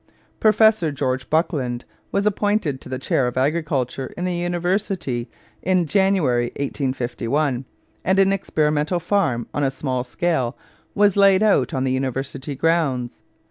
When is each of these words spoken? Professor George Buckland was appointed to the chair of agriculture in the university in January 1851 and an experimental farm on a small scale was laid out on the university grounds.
Professor 0.39 0.91
George 0.91 1.29
Buckland 1.29 1.85
was 2.11 2.25
appointed 2.25 2.81
to 2.81 2.89
the 2.89 2.97
chair 2.97 3.27
of 3.27 3.37
agriculture 3.37 4.11
in 4.17 4.25
the 4.25 4.33
university 4.33 5.29
in 5.61 5.85
January 5.85 6.45
1851 6.55 7.65
and 8.03 8.17
an 8.17 8.33
experimental 8.33 8.99
farm 8.99 9.45
on 9.53 9.63
a 9.63 9.69
small 9.69 10.03
scale 10.03 10.57
was 10.95 11.15
laid 11.17 11.43
out 11.43 11.71
on 11.71 11.83
the 11.83 11.91
university 11.91 12.55
grounds. 12.55 13.21